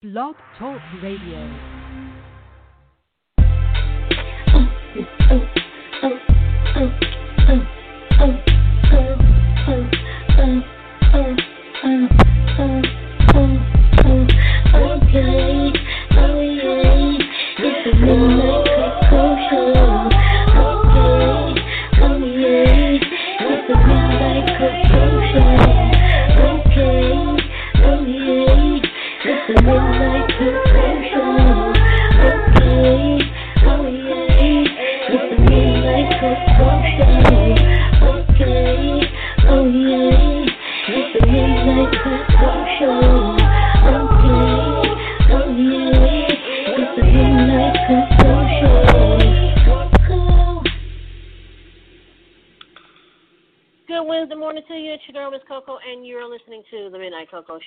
[0.00, 1.42] Blog Talk Radio.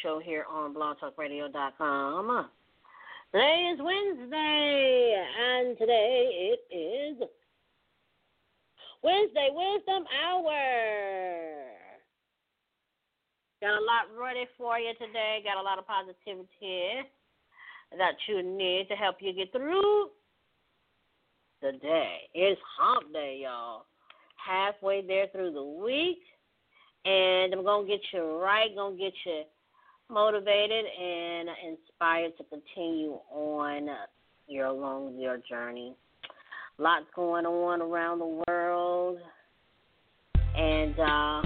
[0.02, 2.50] Show here on blogtalkradio.com.
[3.32, 7.18] Today is Wednesday, and today it is
[9.04, 11.54] Wednesday Wisdom Hour.
[13.62, 15.42] Got a lot ready for you today.
[15.44, 17.08] Got a lot of positivity
[17.96, 20.10] that you need to help you get through
[21.62, 22.22] the day.
[22.34, 23.86] It's hump day, y'all.
[24.36, 26.24] Halfway there through the week.
[27.06, 29.44] And I'm going to get you right, going to get you
[30.12, 33.88] motivated and inspired to continue on
[34.48, 35.96] your along your journey.
[36.78, 39.18] Lots going on around the world.
[40.56, 41.42] And uh,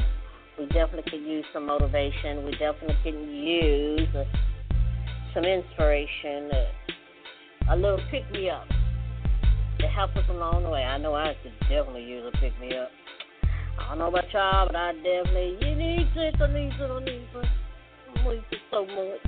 [0.57, 2.43] we definitely could use some motivation.
[2.43, 4.09] We definitely can use
[5.33, 6.49] some inspiration,
[7.69, 8.65] a little pick me up
[9.79, 10.81] to help us along the way.
[10.81, 12.89] I know I could definitely use a pick me up.
[13.77, 17.54] I don't know about y'all, but I definitely you need I need I need it.
[18.27, 19.21] It so much.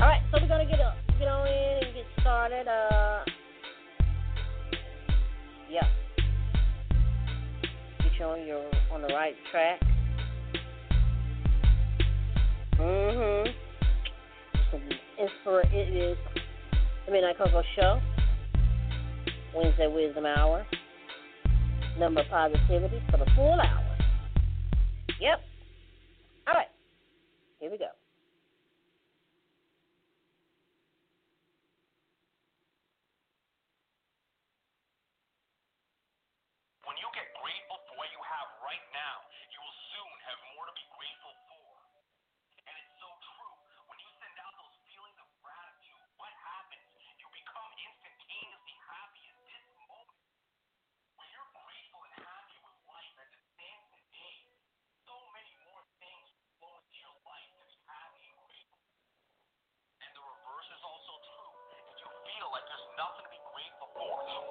[0.00, 2.68] All right, so we're gonna get up, get on in and get started.
[2.68, 3.24] Uh,
[5.68, 5.82] yeah,
[7.98, 9.80] get you on your on the right track.
[12.76, 13.54] Mhm.
[15.18, 16.16] It's for it is
[17.04, 18.00] the Midnight Koko Show.
[19.56, 20.64] Wednesday Wisdom Hour.
[21.98, 23.96] Number positivity for the full hour.
[25.20, 25.47] Yep.
[27.58, 27.97] Here we go.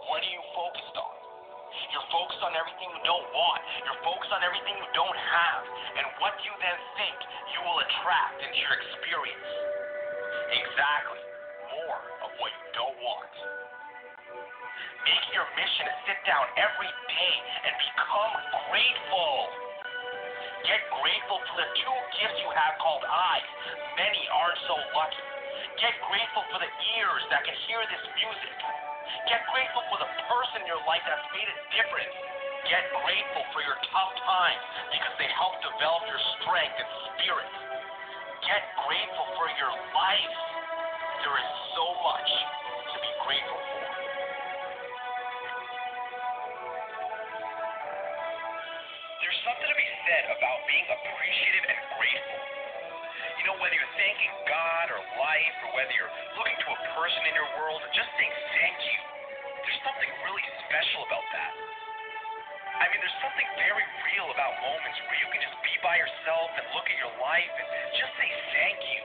[0.07, 1.13] What are you focused on?
[1.93, 3.61] You're focused on everything you don't want.
[3.85, 5.61] You're focused on everything you don't have.
[5.99, 7.17] And what do you then think
[7.57, 9.49] you will attract into your experience.
[10.53, 11.21] Exactly.
[11.73, 13.33] More of what you don't want.
[15.07, 17.33] Make it your mission to sit down every day
[17.65, 18.33] and become
[18.69, 19.33] grateful.
[20.69, 23.49] Get grateful for the two gifts you have called eyes.
[23.97, 25.25] Many aren't so lucky.
[25.81, 28.86] Get grateful for the ears that can hear this music.
[29.29, 32.15] Get grateful for the person in your life that's made a difference.
[32.67, 37.49] Get grateful for your tough times because they help develop your strength and spirit.
[38.43, 40.35] Get grateful for your life.
[41.23, 42.29] There is so much
[42.91, 43.85] to be grateful for.
[49.23, 52.41] There's something to be said about being appreciative and grateful.
[53.47, 57.31] Know, whether you're thanking God or life, or whether you're looking to a person in
[57.31, 58.99] your world just saying thank you,
[59.63, 61.55] there's something really special about that.
[62.75, 66.59] I mean, there's something very real about moments where you can just be by yourself
[66.59, 69.01] and look at your life and just say thank you.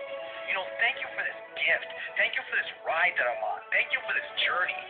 [0.51, 1.87] You know, thank you for this gift.
[2.19, 3.63] Thank you for this ride that I'm on.
[3.71, 4.83] Thank you for this journey.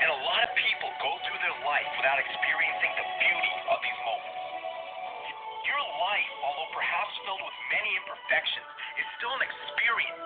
[0.00, 4.00] And a lot of people go through their life without experiencing the beauty of these
[6.00, 10.22] life, although perhaps filled with many imperfections, is still an experience.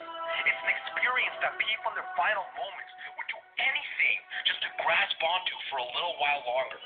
[0.47, 5.19] It's an experience that people in their final moments would do anything just to grasp
[5.23, 6.81] onto for a little while longer.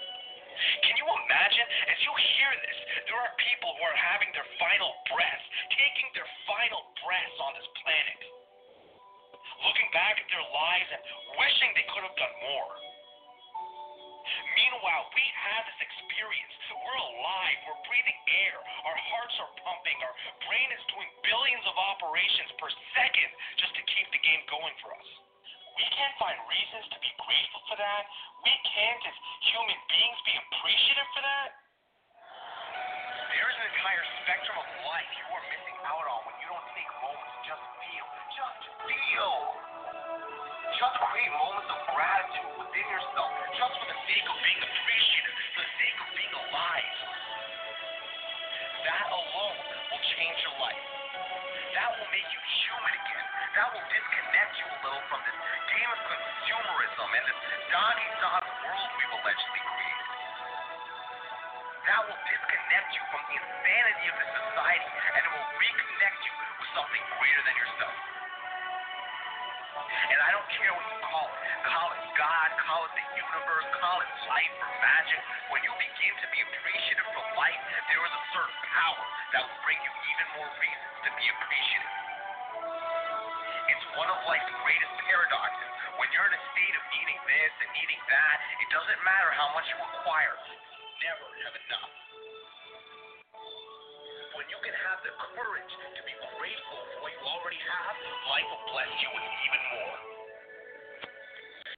[0.85, 1.67] Can you imagine?
[1.89, 2.79] As you hear this,
[3.09, 7.69] there are people who are having their final breaths, taking their final breaths on this
[7.81, 8.21] planet,
[9.65, 11.03] looking back at their lives and
[11.41, 12.90] wishing they could have done more.
[14.61, 16.53] Meanwhile, we have this experience.
[16.69, 17.57] We're alive.
[17.65, 18.61] We're breathing air.
[18.85, 19.97] Our hearts are pumping.
[20.05, 20.15] Our
[20.45, 24.93] brain is doing billions of operations per second just to keep the game going for
[24.93, 25.09] us.
[25.81, 28.05] We can't find reasons to be grateful for that.
[28.45, 29.17] We can't, as
[29.49, 31.49] human beings, be appreciative for that.
[33.33, 36.91] There's an entire spectrum of life you are missing out on when you don't take
[37.01, 38.07] moments just feel.
[38.37, 39.80] Just feel.
[40.79, 45.63] Just create moments of gratitude within yourself, just for the sake of being appreciative, for
[45.67, 46.95] the sake of being alive.
[48.87, 49.59] That alone
[49.91, 50.85] will change your life.
[51.75, 53.27] That will make you human again.
[53.59, 55.39] That will disconnect you a little from this
[55.75, 60.09] game of consumerism and this eat dog world we've allegedly created.
[61.91, 66.35] That will disconnect you from the insanity of this society and it will reconnect you
[66.63, 68.10] with something greater than yourself.
[70.09, 71.39] And I don't care what you call it.
[71.69, 75.21] Call it God, call it the universe, call it life or magic.
[75.53, 77.61] When you begin to be appreciative for life,
[77.93, 79.05] there is a certain power
[79.37, 81.95] that will bring you even more reasons to be appreciative.
[83.69, 85.71] It's one of life's greatest paradoxes.
[86.01, 89.53] When you're in a state of needing this and needing that, it doesn't matter how
[89.53, 90.35] much you acquire.
[90.49, 90.57] You
[91.05, 91.93] never have enough.
[94.41, 97.93] When you can have the courage to be grateful for what you already have,
[98.25, 99.99] life will bless you with even more.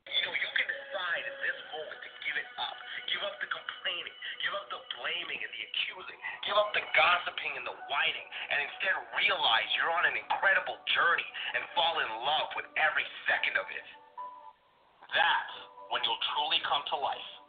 [0.07, 2.79] You know, you can decide in this moment to give it up.
[3.11, 4.15] Give up the complaining.
[4.47, 6.19] Give up the blaming and the accusing.
[6.47, 8.27] Give up the gossiping and the whining.
[8.55, 11.27] And instead realize you're on an incredible journey
[11.59, 13.87] and fall in love with every second of it.
[15.11, 15.55] That's
[15.91, 17.42] when you'll truly come to life.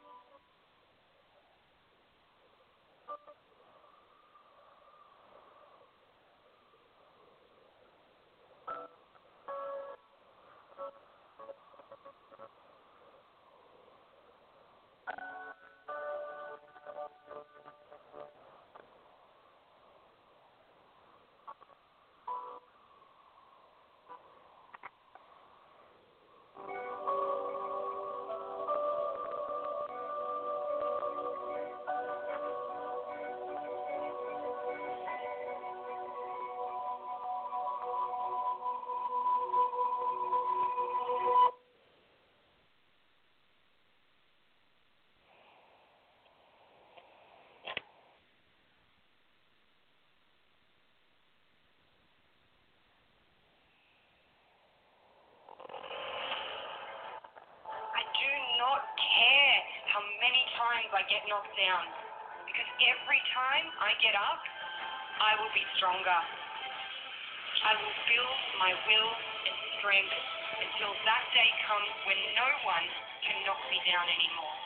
[60.64, 61.84] Many times I get knocked down.
[62.48, 64.40] Because every time I get up,
[65.20, 66.20] I will be stronger.
[67.64, 69.12] I will build my will
[69.48, 70.16] and strength
[70.64, 72.86] until that day comes when no one
[73.24, 74.63] can knock me down anymore.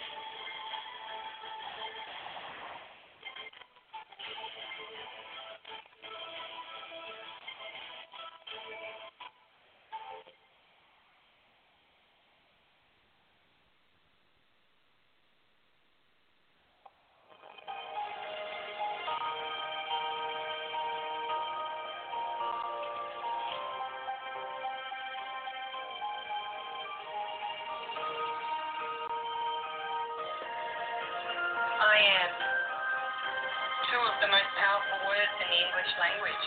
[34.17, 36.45] Of the most powerful words in the English language.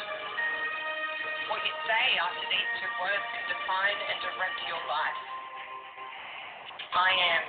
[1.47, 5.21] What you say after these two words can define and direct your life.
[6.99, 7.43] I am.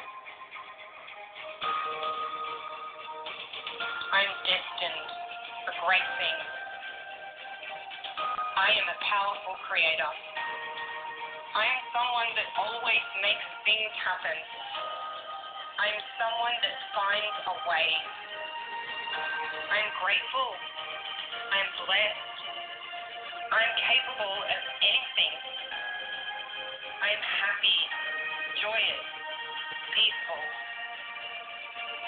[4.13, 5.09] I'm destined
[5.65, 6.45] for great things.
[8.61, 10.11] I am a powerful creator.
[11.57, 14.37] I am someone that always makes things happen.
[15.81, 18.20] I am someone that finds a way.
[19.71, 20.51] I am grateful.
[21.31, 22.27] I am blessed.
[23.55, 25.33] I am capable of anything.
[26.99, 27.79] I am happy,
[28.59, 29.03] joyous,
[29.95, 30.43] peaceful.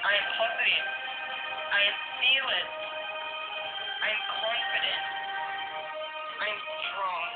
[0.03, 0.87] I am positive.
[1.71, 2.71] I am fearless.
[3.87, 5.03] I am confident.
[6.43, 7.29] I am strong.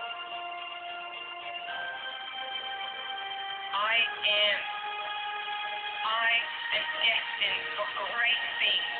[3.71, 3.95] I
[4.27, 4.59] am.
[6.03, 6.29] I
[6.75, 8.91] am destined for great things.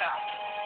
[0.00, 0.59] Creator.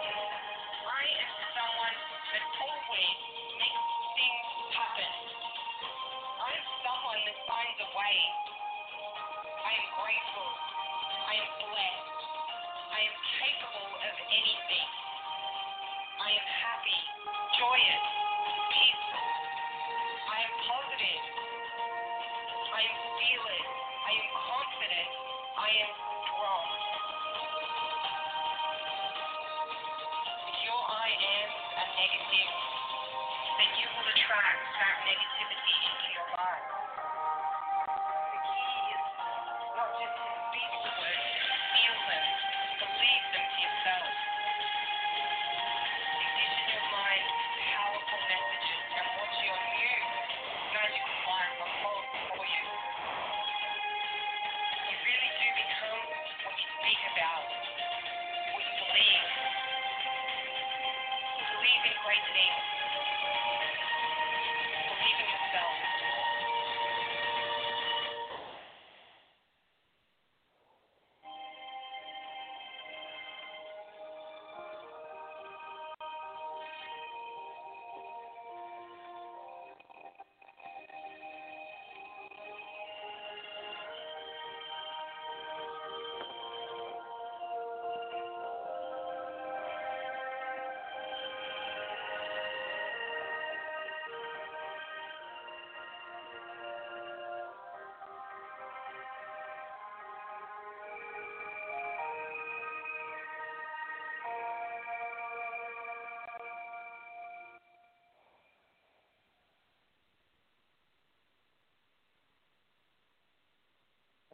[35.07, 36.24] Negativity into your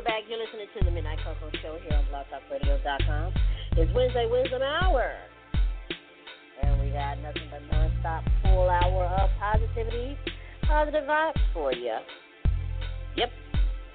[0.00, 0.22] we're back.
[0.30, 3.34] You're listening to the Midnight Koko Show here on blogtalkradio.com.
[3.76, 5.12] It's Wednesday Wisdom Hour.
[6.62, 10.16] And we got nothing but nonstop full hour of positivity,
[10.62, 11.98] positive vibes for you.
[13.16, 13.30] Yep.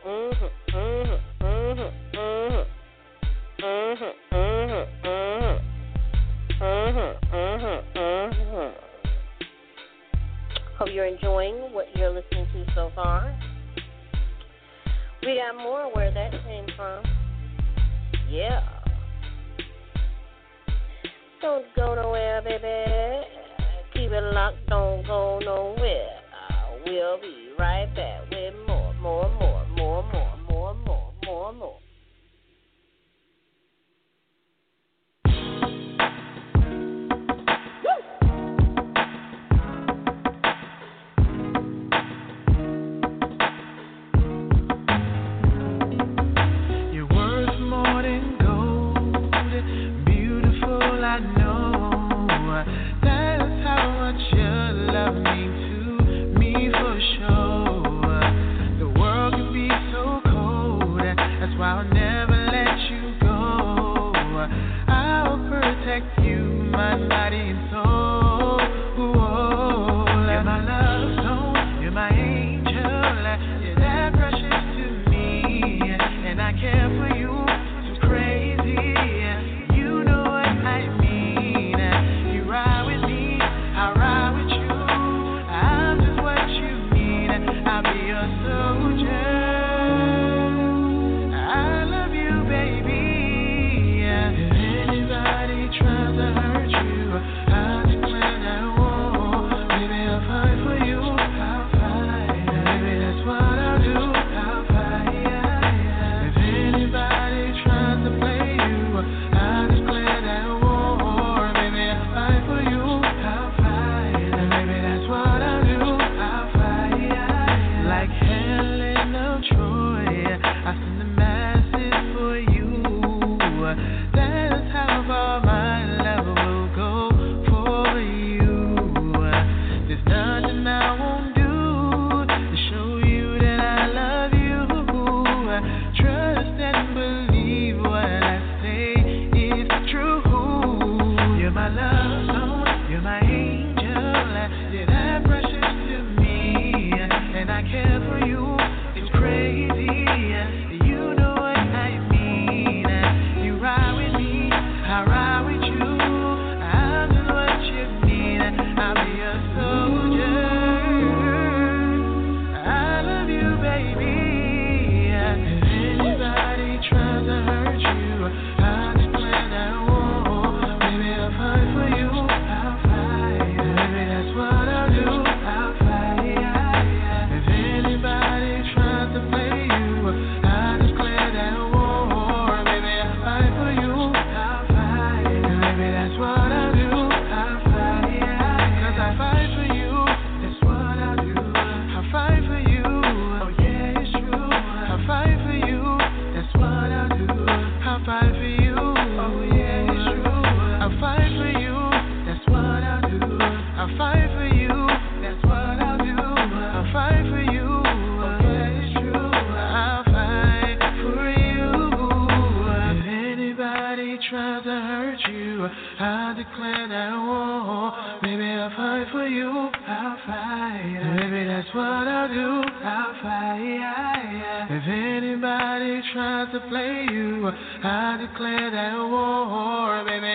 [0.06, 0.52] Mhm.
[0.70, 1.20] Mhm.
[1.42, 1.94] Mhm.
[2.14, 2.66] Mhm.
[3.58, 4.14] Mhm.
[4.32, 4.88] Mhm.
[5.02, 5.62] Mhm.
[6.62, 7.20] Mhm.
[7.34, 7.84] Mhm.
[7.96, 8.74] Mhm.
[10.78, 13.34] Hope you're enjoying what you're listening to so far.
[15.26, 17.04] We got more where that came from.
[18.30, 18.62] Yeah.
[21.42, 23.26] Don't go nowhere, baby.
[23.94, 26.10] Keep it locked, don't go nowhere.
[26.86, 28.25] We'll be right back.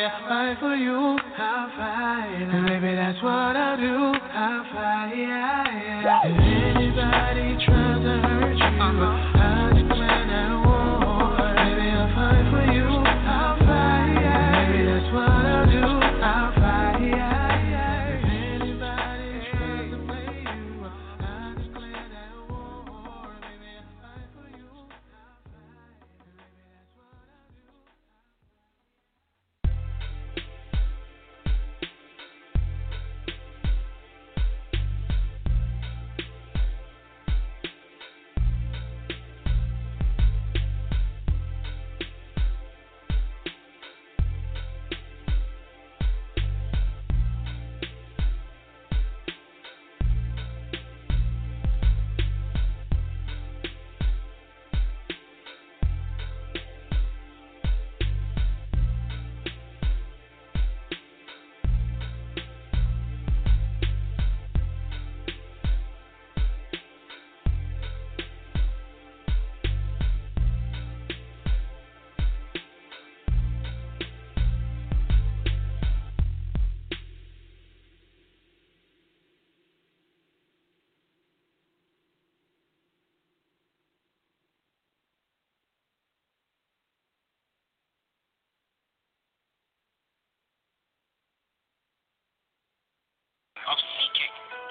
[0.08, 1.18] fire, fight for you.
[1.38, 2.48] I'll fight.
[2.52, 4.14] And maybe that's what I do.
[4.32, 5.12] I'll fight.
[5.16, 6.20] Yeah, yeah.
[6.24, 9.29] If anybody tries to hurt you, uh-huh.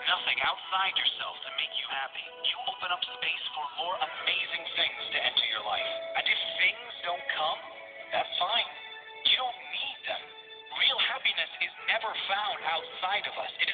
[0.09, 5.01] Nothing outside yourself to make you happy, you open up space for more amazing things
[5.13, 5.91] to enter your life.
[6.17, 7.59] And if things don't come,
[8.09, 8.69] that's fine.
[9.29, 10.23] You don't need them.
[10.81, 13.53] Real happiness is never found outside of us.
[13.61, 13.68] It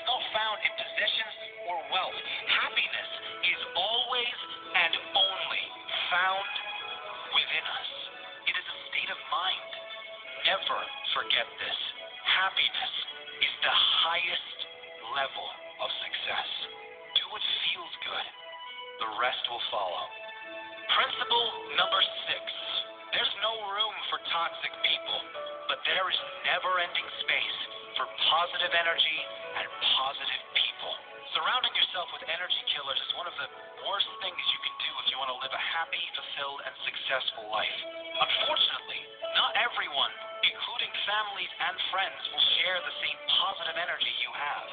[24.46, 25.20] toxic people,
[25.66, 27.58] but there is never ending space
[27.98, 29.20] for positive energy
[29.58, 29.66] and
[29.98, 30.94] positive people.
[31.34, 33.50] Surrounding yourself with energy killers is one of the
[33.90, 37.50] worst things you can do if you want to live a happy, fulfilled, and successful
[37.50, 37.78] life.
[38.22, 39.02] Unfortunately,
[39.34, 40.14] not everyone,
[40.46, 44.66] including families and friends, will share the same positive energy you have.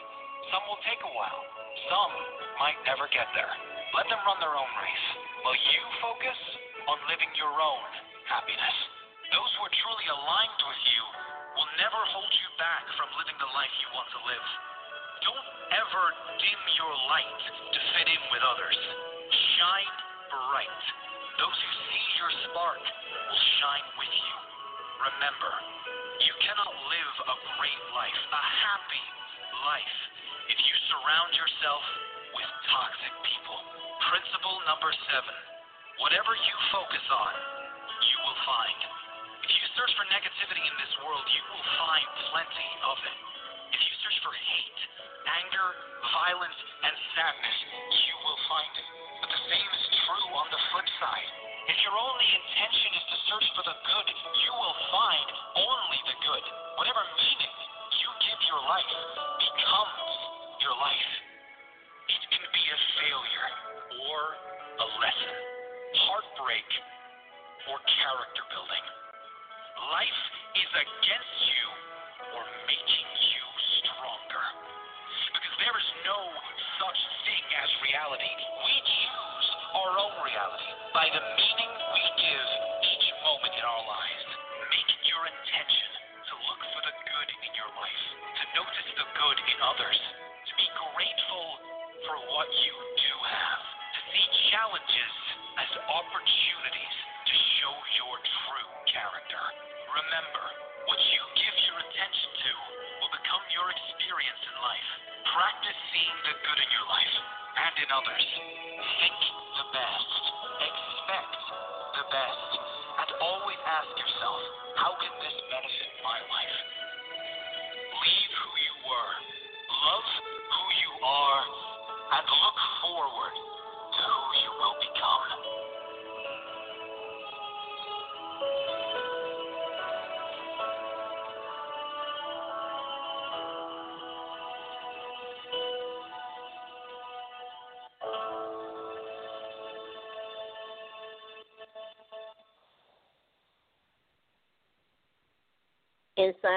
[0.53, 1.41] Some will take a while.
[1.89, 2.13] Some
[2.61, 3.49] might never get there.
[3.97, 5.07] Let them run their own race,
[5.49, 6.37] while you focus
[6.93, 7.89] on living your own
[8.29, 8.92] happiness.
[10.03, 11.03] Aligned with you
[11.55, 14.47] will never hold you back from living the life you want to live.
[15.23, 16.05] Don't ever
[16.43, 18.79] dim your light to fit in with others.
[19.55, 20.83] Shine bright.
[21.39, 24.37] Those who see your spark will shine with you.
[25.07, 25.53] Remember,
[26.27, 29.07] you cannot live a great life, a happy
[29.71, 29.99] life,
[30.51, 31.85] if you surround yourself
[32.35, 33.59] with toxic people.
[34.11, 35.37] Principle number seven
[36.03, 37.33] whatever you focus on,
[38.03, 38.92] you will find.
[40.23, 43.19] Negativity in this world, you will find plenty of it.
[43.75, 44.81] If you search for hate,
[45.27, 45.69] anger,
[46.15, 47.59] violence, and sadness,
[47.91, 48.87] you will find it.
[49.19, 51.31] But the same is true on the flip side.
[51.67, 54.09] If your only intention is to search for the good,
[70.83, 71.32] against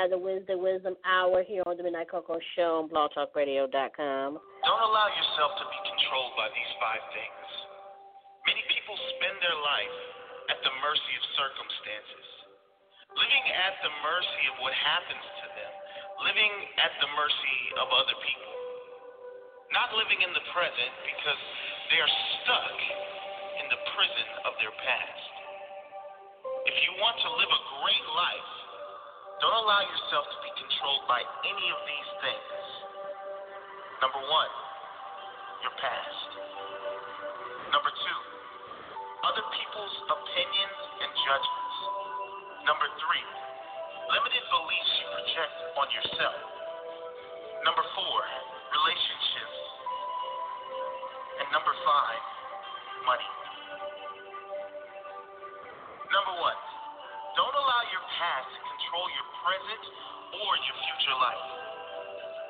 [0.05, 4.29] The Wisdom Wisdom Hour here on the Midnight Koko Show on blogtalkradio.com.
[4.37, 7.47] Don't allow yourself to be controlled by these five things.
[8.45, 9.97] Many people spend their life
[10.53, 12.27] at the mercy of circumstances,
[13.17, 15.73] living at the mercy of what happens to them,
[16.21, 16.53] living
[16.85, 18.55] at the mercy of other people,
[19.73, 21.41] not living in the present because
[21.89, 22.13] they are
[22.45, 22.77] stuck
[23.57, 25.33] in the prison of their past.
[26.69, 28.64] If you want to live a great life,
[29.43, 32.55] don't allow yourself to be controlled by any of these things.
[33.99, 34.51] Number one,
[35.59, 36.29] your past.
[37.75, 38.19] Number two,
[39.27, 41.77] other people's opinions and judgments.
[42.63, 43.27] Number three,
[44.15, 46.39] limited beliefs you project on yourself.
[47.67, 48.19] Number four,
[48.71, 49.57] relationships.
[51.43, 52.23] And number five,
[53.03, 53.31] money.
[56.13, 56.59] Number one,
[57.35, 59.83] don't allow your past to control your present
[60.39, 61.45] or your future life.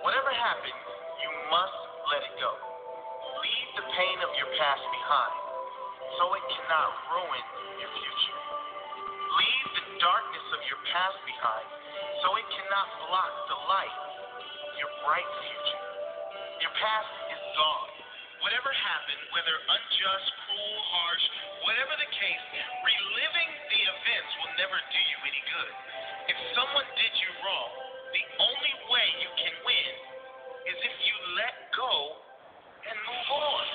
[0.05, 0.79] Whatever happened,
[1.21, 1.79] you must
[2.13, 2.53] let it go.
[3.41, 5.37] Leave the pain of your past behind
[6.21, 7.45] so it cannot ruin
[7.81, 8.39] your future.
[9.41, 11.67] Leave the darkness of your past behind
[12.21, 13.99] so it cannot block the light
[14.79, 15.83] your bright future.
[16.61, 17.91] Your past is gone.
[18.43, 21.25] Whatever happened, whether unjust, cruel, harsh,
[21.65, 22.43] whatever the case,
[22.83, 23.74] reliving the
[24.05, 25.73] events will never do you any good.
[26.29, 27.73] If someone did you wrong,
[28.13, 29.91] the only way you can win
[30.69, 32.21] is if you let go
[32.85, 33.65] and move on.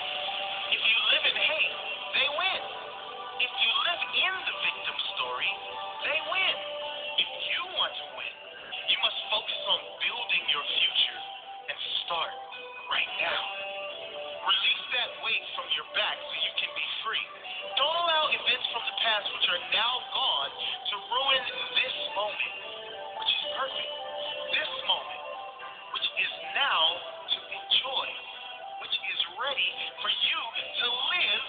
[0.70, 1.74] If you live in hate,
[2.14, 2.62] they win.
[3.42, 5.50] If you live in the victim story,
[6.06, 6.56] they win.
[7.18, 8.34] If you want to win,
[8.86, 11.20] you must focus on building your future
[11.74, 12.34] and start
[12.86, 13.42] right now.
[14.46, 17.26] Release that weight from your back so you can be free.
[17.82, 20.52] Don't events from the past which are now gone
[20.86, 21.42] to ruin
[21.74, 22.54] this moment,
[23.18, 23.92] which is perfect.
[24.54, 25.22] This moment,
[25.98, 26.82] which is now
[27.26, 28.06] to enjoy,
[28.86, 30.40] which is ready for you
[30.78, 31.44] to live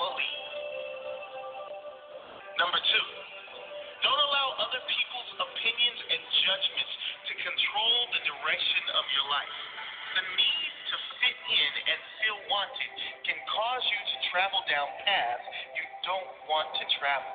[0.00, 0.32] fully.
[2.56, 3.06] Number two,
[4.00, 6.94] don't allow other people's opinions and judgments
[7.28, 9.56] to control the direction of your life.
[10.16, 12.90] The need to fit in and feel wanted
[13.24, 15.61] can cause you to travel down paths
[16.02, 17.34] don't want to travel.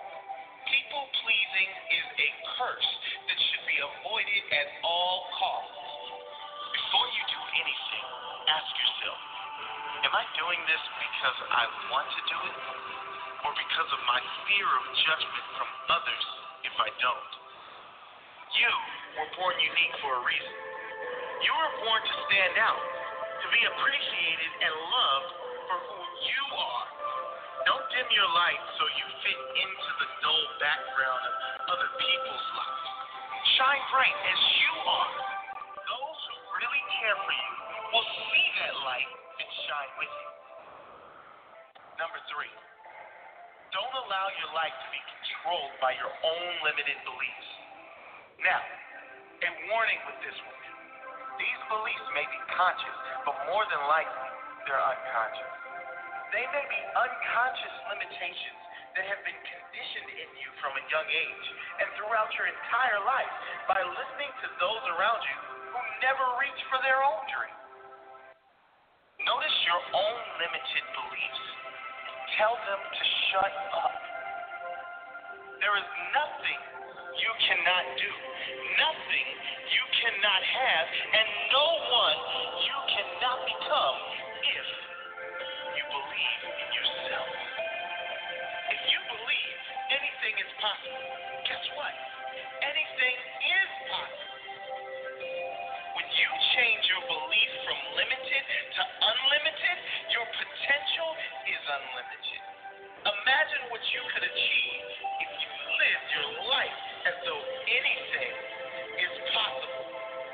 [0.67, 2.91] People pleasing is a curse
[3.31, 5.79] that should be avoided at all costs.
[6.75, 8.05] Before you do anything,
[8.51, 9.19] ask yourself
[10.03, 12.57] Am I doing this because I want to do it?
[13.47, 16.25] Or because of my fear of judgment from others
[16.67, 17.31] if I don't?
[18.59, 18.71] You
[19.17, 20.55] were born unique for a reason.
[21.43, 22.83] You were born to stand out,
[23.41, 25.31] to be appreciated and loved
[25.65, 26.87] for who you are.
[27.67, 31.35] Don't dim your light so you fit into the dull background of
[31.75, 32.87] other people's lives.
[33.59, 35.11] Shine bright as you are.
[35.75, 37.51] Those who really care for you
[37.91, 40.29] will see that light and shine with you.
[41.99, 42.55] Number three,
[43.75, 47.49] don't allow your life to be controlled by your own limited beliefs.
[48.47, 48.63] Now,
[49.43, 50.55] a warning with this one.
[51.35, 54.29] These beliefs may be conscious, but more than likely,
[54.71, 55.56] they're unconscious.
[56.35, 58.61] They may be unconscious limitations
[58.99, 61.47] that have been conditioned in you from a young age
[61.79, 63.33] and throughout your entire life
[63.71, 65.39] by listening to those around you
[65.71, 67.57] who never reach for their own dream.
[69.23, 71.43] Notice your own limited beliefs.
[72.35, 73.95] Tell them to shut up.
[75.63, 76.59] There is nothing
[77.23, 78.11] you cannot do,
[78.77, 79.27] nothing
[79.73, 80.85] you cannot have,
[81.17, 82.17] and no one
[82.61, 83.97] you cannot become
[85.91, 87.31] believe in yourself.
[88.71, 89.57] If you believe
[89.95, 91.07] anything is possible,
[91.47, 91.93] guess what?
[92.67, 94.35] Anything is possible.
[95.95, 98.43] When you change your belief from limited
[98.75, 99.77] to unlimited,
[100.11, 101.11] your potential
[101.47, 102.41] is unlimited.
[103.07, 104.83] Imagine what you could achieve
[105.23, 108.33] if you lived your life as though anything
[108.99, 109.87] is possible,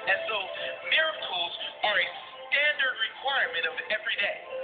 [0.09, 0.47] as though
[0.89, 1.53] miracles
[1.85, 2.07] are a
[2.49, 4.62] standard requirement of every day.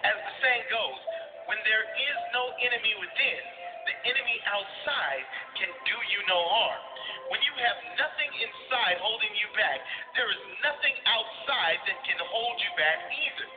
[0.00, 1.00] As the saying goes,
[1.44, 3.42] when there is no enemy within,
[3.84, 5.24] the enemy outside
[5.60, 6.82] can do you no harm.
[7.28, 9.78] When you have nothing inside holding you back,
[10.16, 13.48] there is nothing outside that can hold you back either.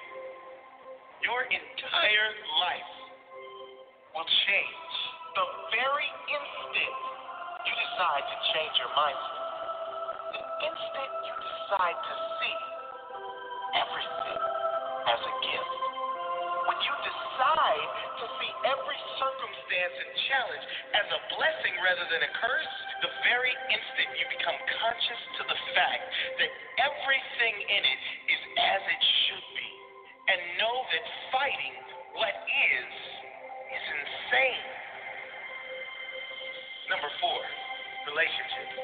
[1.23, 2.93] Your entire life
[4.11, 4.93] will change
[5.39, 6.95] the very instant
[7.65, 9.41] you decide to change your mindset.
[10.35, 12.57] The instant you decide to see
[13.79, 14.41] everything
[15.07, 15.92] as a gift.
[16.63, 17.89] When you decide
[18.23, 22.71] to see every circumstance and challenge as a blessing rather than a curse,
[23.03, 26.03] the very instant you become conscious to the fact
[26.39, 29.71] that everything in it is as it should be,
[30.31, 31.75] and know that fighting
[32.15, 32.91] what is
[33.75, 34.63] is insane.
[36.87, 37.41] Number four,
[38.07, 38.75] relationships.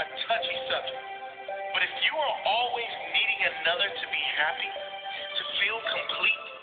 [0.00, 1.04] A touchy subject.
[1.72, 6.55] But if you are always needing another to be happy, to feel complete,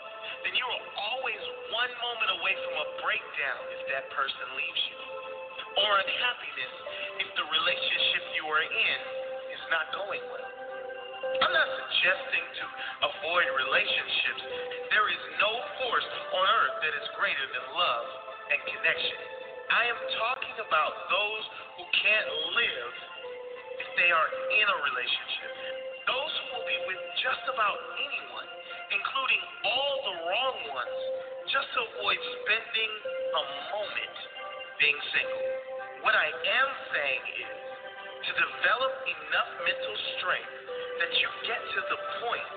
[0.44, 4.98] then you are always one moment away from a breakdown if that person leaves you.
[5.74, 6.74] Or unhappiness
[7.24, 8.98] if the relationship you are in
[9.50, 10.50] is not going well.
[11.40, 12.64] I'm not suggesting to
[13.08, 14.42] avoid relationships.
[14.92, 15.52] There is no
[15.82, 18.06] force on earth that is greater than love
[18.52, 19.18] and connection.
[19.72, 21.44] I am talking about those
[21.80, 22.92] who can't live
[23.80, 24.30] if they are
[24.60, 25.52] in a relationship.
[26.06, 28.33] Those who will be with just about anyone,
[30.70, 31.00] ones,
[31.50, 32.92] just to avoid spending
[33.34, 33.42] a
[33.74, 34.16] moment
[34.78, 35.44] being single.
[36.02, 37.58] What I am saying is
[38.28, 40.54] to develop enough mental strength
[41.00, 42.50] that you get to the point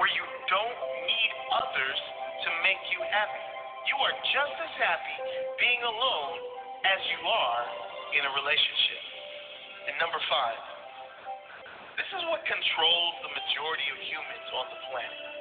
[0.00, 1.98] where you don't need others
[2.44, 3.44] to make you happy.
[3.88, 5.16] You are just as happy
[5.56, 6.36] being alone
[6.84, 7.64] as you are
[8.18, 9.00] in a relationship.
[9.88, 10.60] And number five,
[11.96, 15.37] this is what controls the majority of humans on the planet.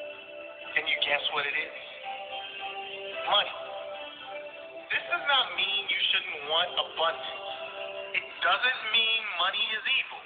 [0.77, 1.77] Can you guess what it is?
[3.25, 3.57] Money.
[4.93, 7.41] This does not mean you shouldn't want abundance.
[8.13, 10.21] It doesn't mean money is evil.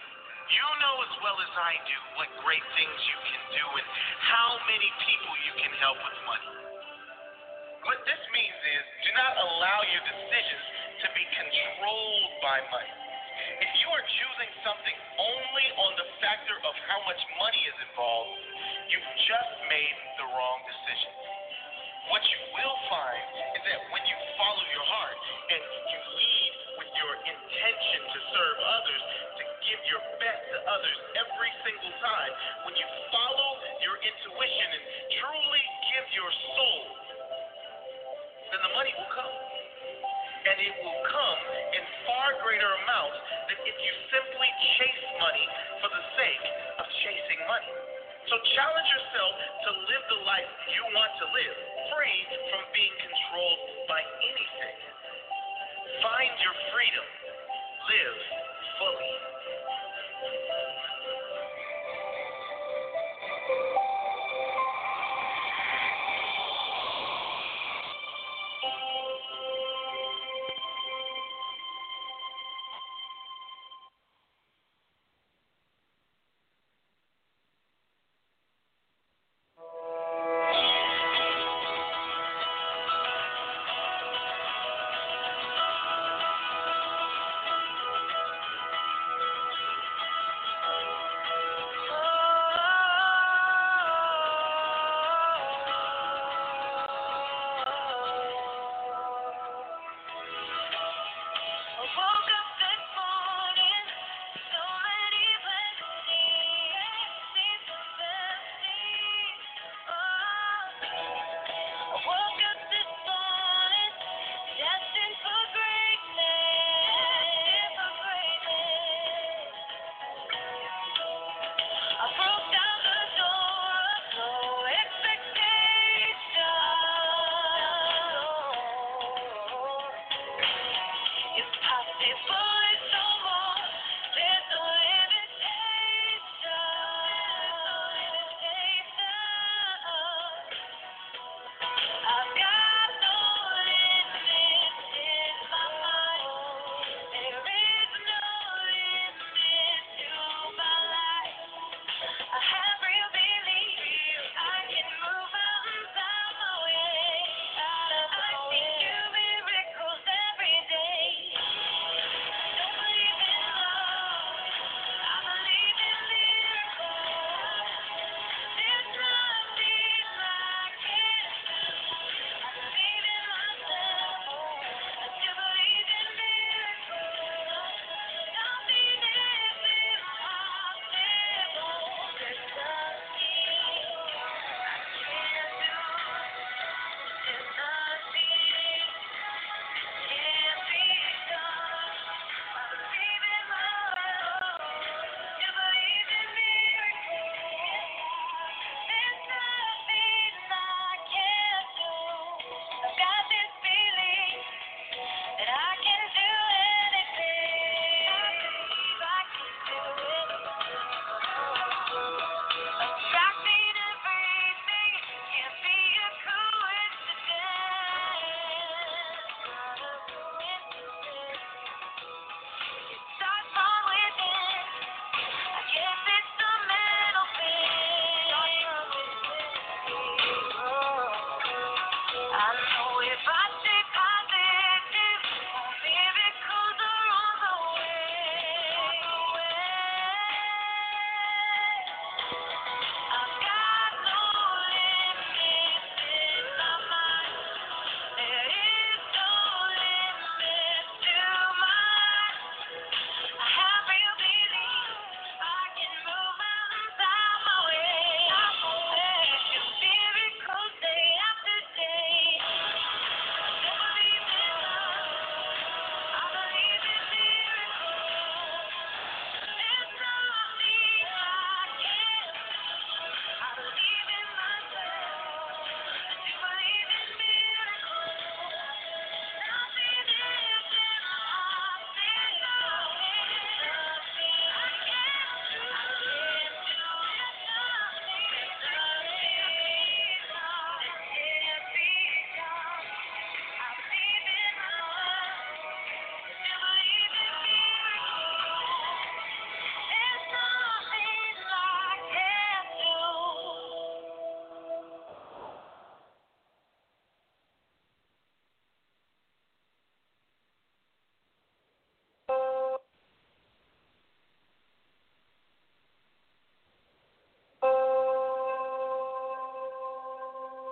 [0.51, 3.87] You know as well as I do what great things you can do and
[4.27, 6.51] how many people you can help with money.
[7.87, 10.65] What this means is do not allow your decisions
[10.99, 12.95] to be controlled by money.
[13.63, 14.97] If you are choosing something
[16.31, 18.31] factor of how much money is involved,
[18.87, 21.11] you've just made the wrong decision.
[22.07, 23.25] What you will find
[23.59, 25.17] is that when you follow your heart
[25.51, 25.59] and
[25.91, 31.51] you lead with your intention to serve others, to give your best to others every
[31.67, 32.31] single time,
[32.63, 33.51] when you follow
[33.83, 34.83] your intuition and
[35.19, 36.81] truly give your soul,
[38.55, 39.50] then the money will come.
[40.41, 41.39] And it will come
[41.77, 44.49] in far greater amounts than if you simply
[44.79, 45.45] chase money
[45.85, 46.45] for the sake
[46.81, 47.71] of chasing money.
[48.29, 51.55] So challenge yourself to live the life you want to live,
[51.93, 54.77] free from being controlled by anything.
[56.01, 57.05] Find your freedom.
[57.85, 58.17] Live
[58.81, 59.40] fully.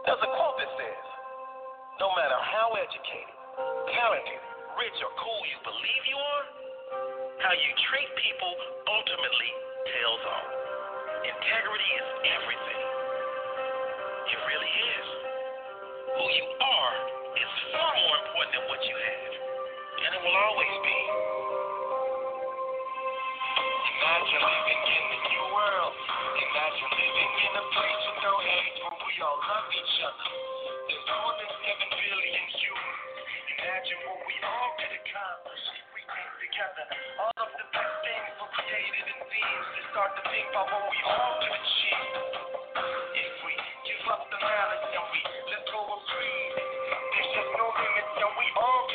[0.10, 1.05] There's a quote that says,
[2.01, 3.30] no matter how educated,
[3.93, 4.41] talented,
[4.74, 6.45] rich, or cool you believe you are,
[7.45, 8.49] how you treat people
[8.89, 9.51] ultimately
[9.86, 10.49] tells all.
[11.30, 12.86] Integrity is everything.
[14.34, 15.07] It really is.
[16.18, 16.93] Who you are
[17.38, 19.34] is far more important than what you have.
[20.10, 20.99] And it will always be.
[24.10, 25.93] Imagine living in the new world.
[25.93, 30.30] Imagine living in a place with no hate where we all love each other.
[30.89, 33.01] There's more than seven billion humans.
[33.53, 36.86] Imagine what we all could accomplish if we came together.
[37.22, 40.89] All of the best things were created in beings to start to think about what
[40.89, 42.10] we all could achieve.
[43.14, 43.53] If we
[43.93, 45.22] give up the malice and we
[45.53, 48.89] let go of greed, there's just no limits and we all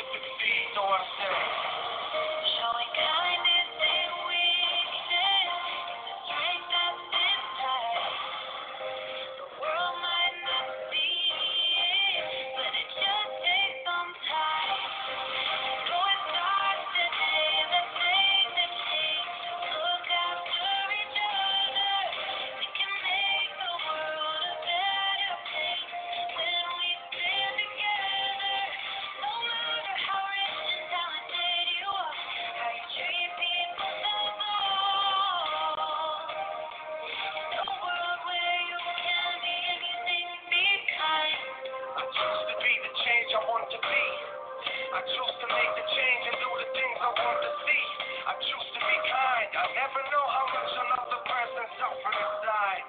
[48.43, 49.49] choose to be kind.
[49.55, 52.83] I never know how much another person suffers inside.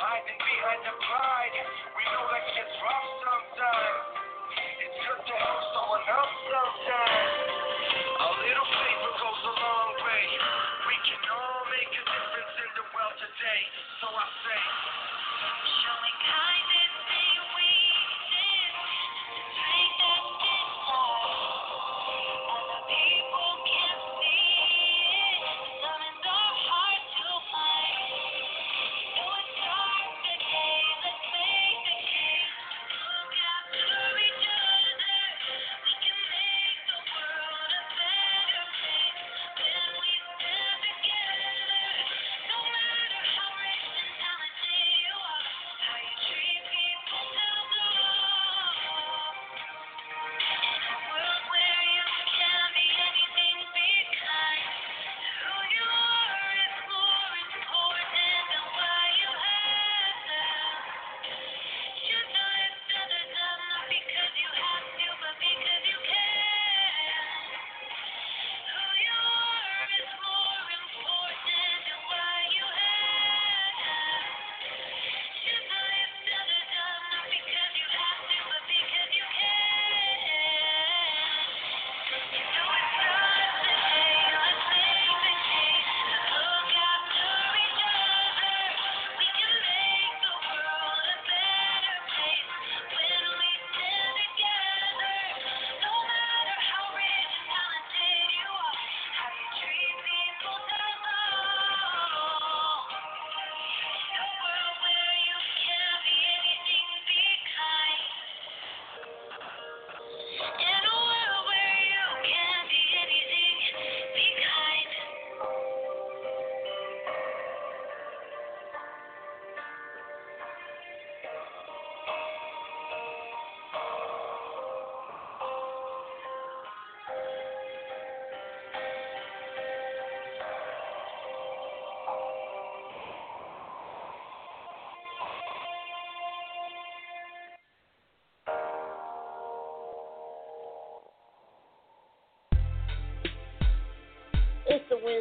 [0.00, 1.35] Hiding behind the pride.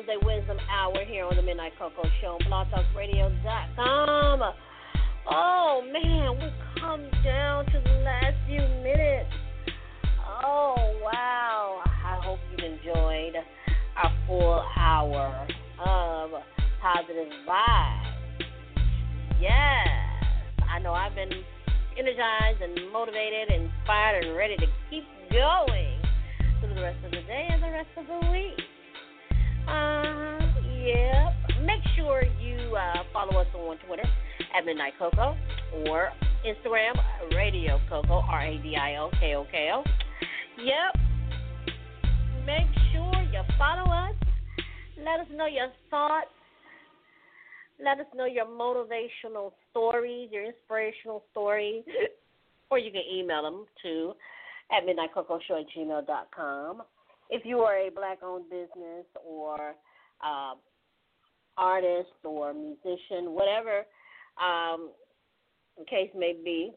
[0.05, 4.53] The Wisdom Hour here on the Midnight Koko Show, on blogtalkradio.com.
[5.27, 9.33] Oh man, we come down to the last few minutes.
[10.45, 11.81] Oh wow.
[11.85, 13.33] I hope you enjoyed
[13.97, 15.47] our full hour
[15.83, 16.29] of
[16.79, 18.45] positive vibes.
[19.41, 19.87] Yes.
[20.69, 21.31] I know I've been
[21.97, 25.99] energized and motivated, inspired, and ready to keep going
[26.59, 28.64] through the rest of the day and the rest of the week.
[30.85, 31.65] Yep.
[31.65, 34.05] Make sure you uh, follow us on Twitter
[34.55, 35.35] at Midnight Koko
[35.87, 36.09] or
[36.45, 36.93] Instagram
[37.35, 39.83] Radio Koko R A D I O K O K O.
[40.61, 41.01] Yep.
[42.45, 44.13] Make sure you follow us.
[44.99, 46.27] Let us know your thoughts.
[47.83, 51.83] Let us know your motivational stories, your inspirational stories.
[52.69, 54.13] or you can email them to
[54.71, 56.83] at midnightkokoshow at gmail.com.
[57.31, 59.73] If you are a black owned business or
[60.23, 60.53] uh,
[61.57, 63.85] artist or musician, whatever
[64.41, 64.89] um,
[65.77, 66.71] the case may be,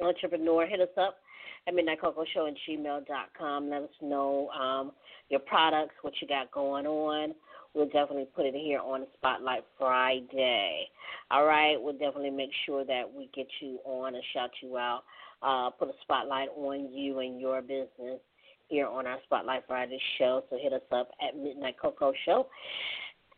[0.00, 1.18] entrepreneur, hit us up
[1.66, 3.70] at midnightkokoshow at gmail.com.
[3.70, 4.92] Let us know um,
[5.28, 7.34] your products, what you got going on.
[7.74, 10.88] We'll definitely put it here on the Spotlight Friday.
[11.30, 15.02] All right, we'll definitely make sure that we get you on and shout you out,
[15.42, 18.20] uh, put a spotlight on you and your business
[18.68, 20.44] here on our Spotlight Friday show.
[20.50, 22.46] So hit us up at Midnight Koko Show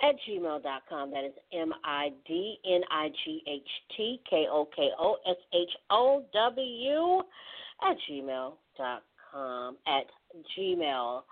[0.02, 1.10] at gmail.com.
[1.10, 5.36] That is M I D N I G H T K O K O S
[5.52, 7.22] H O W
[7.82, 9.76] at gmail.com.
[9.86, 10.06] At
[10.56, 11.24] gmail.com.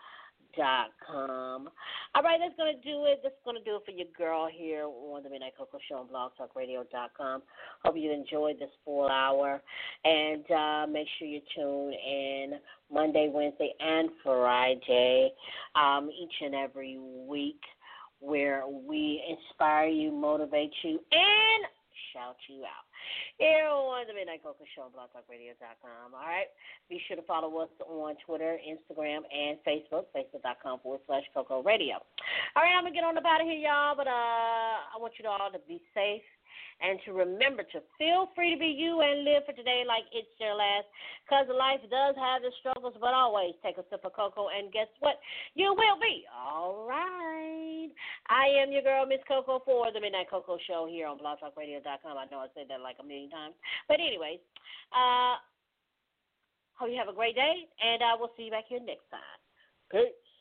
[2.14, 3.20] All right, that's going to do it.
[3.22, 6.08] That's going to do it for your girl here on the Midnight Koko Show on
[6.08, 7.42] blogtalkradio.com.
[7.84, 9.62] Hope you enjoyed this full hour.
[10.04, 12.58] And uh, make sure you tune in
[12.92, 15.32] Monday, Wednesday, and Friday
[15.74, 17.60] um, each and every week
[18.22, 21.66] where we inspire you, motivate you, and
[22.14, 22.86] shout you out.
[23.38, 26.14] Here on the Midnight Koko Show on blogtalkradio.com.
[26.14, 26.46] All right.
[26.88, 30.06] Be sure to follow us on Twitter, Instagram, and Facebook.
[30.14, 31.98] Facebook.com forward slash Koko Radio.
[32.54, 33.96] All right, I'm going to get on up out of here, y'all.
[33.96, 36.22] But uh, I want you all to be safe
[36.82, 40.28] and to remember to feel free to be you and live for today like it's
[40.42, 40.90] your last.
[41.22, 44.90] Because life does have its struggles, but always take a sip of cocoa, and guess
[44.98, 45.22] what?
[45.54, 47.90] You will be all right.
[48.28, 52.18] I am your girl, Miss Koko, for the Midnight Koko Show here on blogtalkradio.com.
[52.18, 53.54] I know I said that like a million times.
[53.86, 54.42] But, anyways,
[54.90, 55.38] uh,
[56.74, 59.38] hope you have a great day, and I will see you back here next time.
[59.90, 60.31] Peace.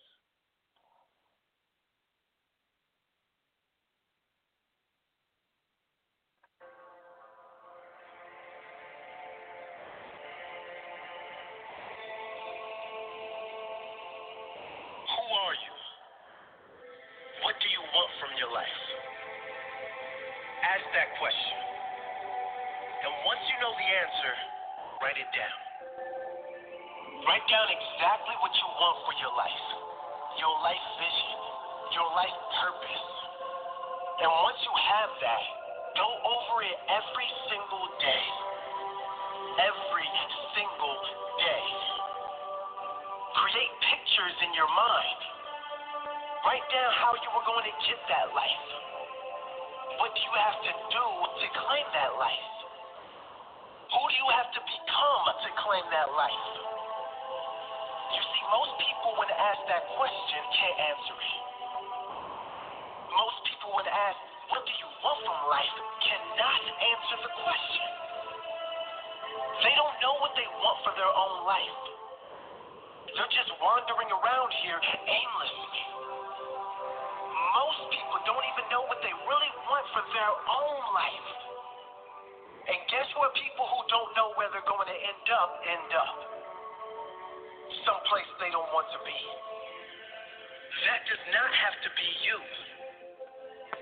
[91.51, 92.39] That does not have to be you.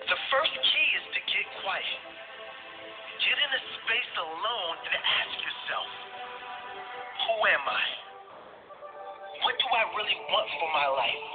[0.10, 2.02] The first key is to get quiet.
[3.22, 5.90] Get in a space alone and ask yourself,
[7.30, 7.86] who am I?
[9.46, 11.26] What do I really want for my life?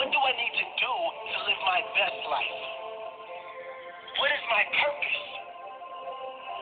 [0.00, 0.94] What do I need to do
[1.28, 2.60] to live my best life?
[4.16, 5.20] What is my purpose?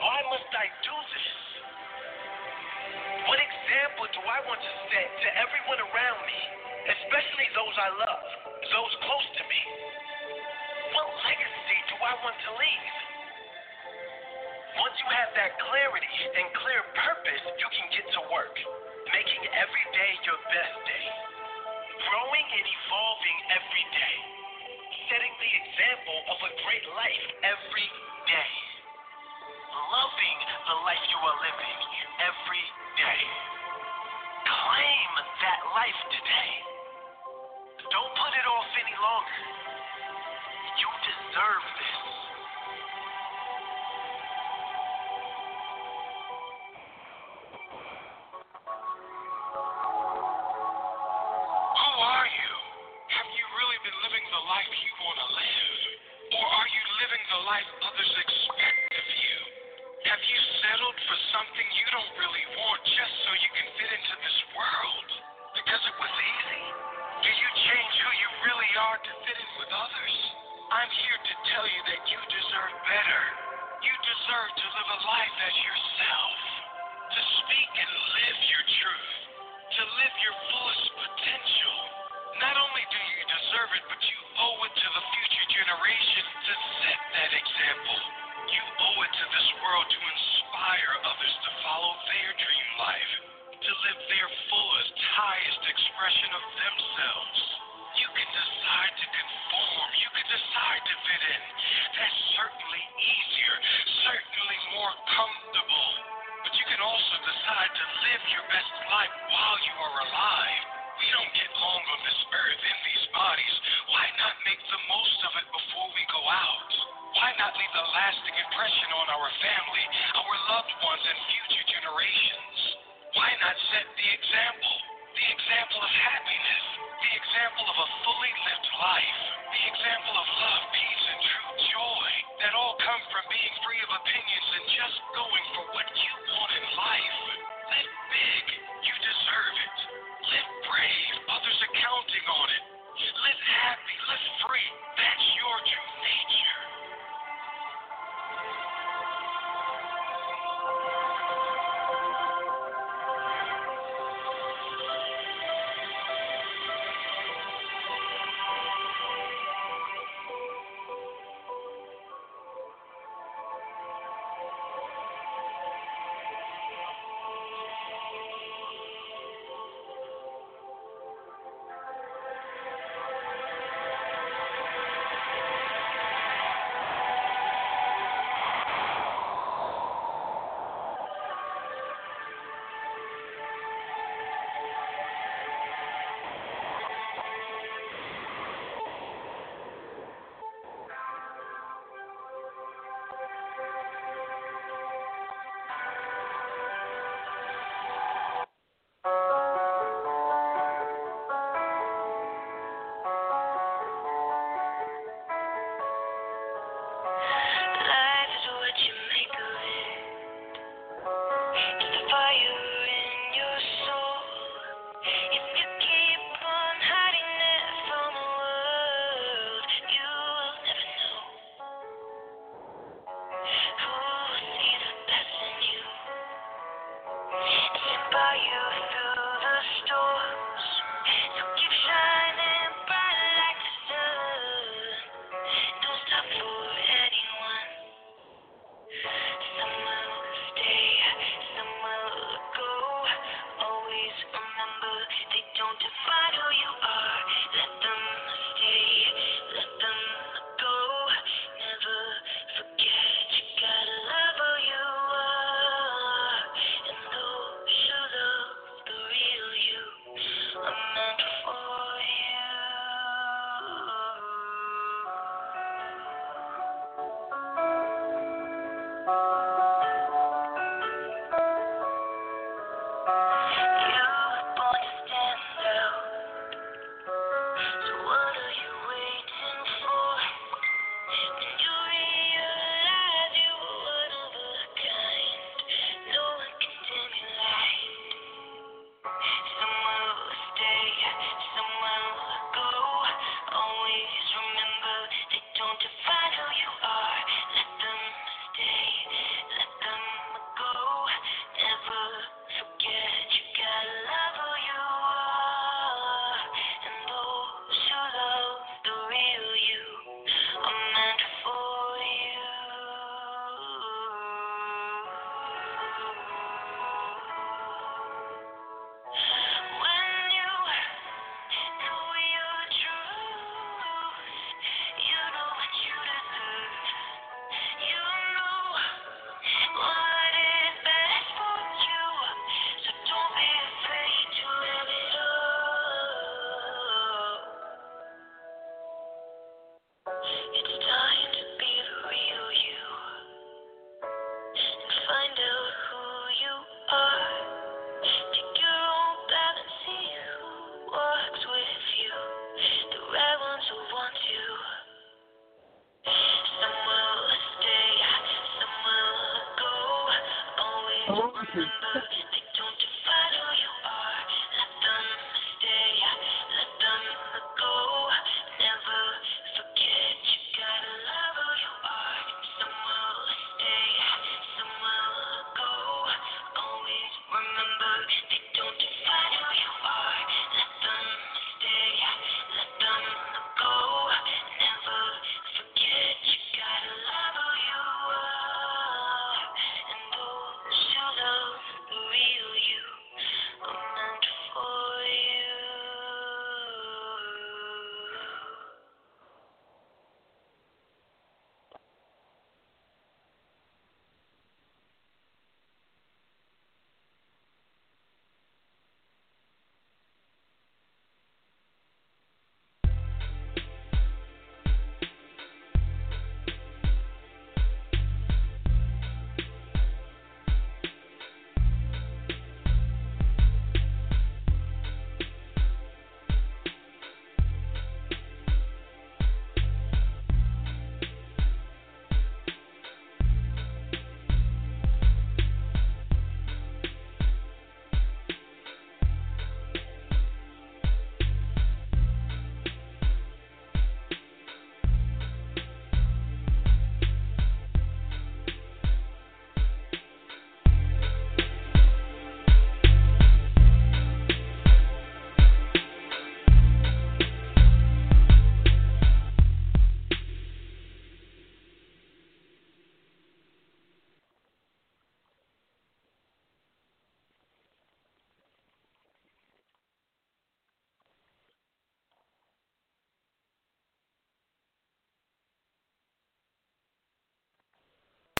[0.02, 1.30] Why must I do this?
[3.30, 6.57] What example do I want to set to everyone around me,
[6.88, 8.24] especially those I love,
[8.72, 9.62] those close to me?
[10.96, 12.96] What legacy do I want to leave?
[14.80, 18.54] Once you have that clarity and clear purpose, you can get to work,
[19.12, 21.06] making every day your best day,
[22.08, 24.16] growing and evolving every day,
[25.12, 27.88] setting the example of a great life every
[28.30, 28.52] day,
[29.92, 30.38] loving
[30.72, 31.78] the life you are living
[32.22, 32.66] every
[32.96, 33.22] day.
[34.46, 35.10] Claim
[35.42, 36.77] that life today.
[37.90, 39.40] Don't put it off any longer.
[40.76, 42.17] You deserve this.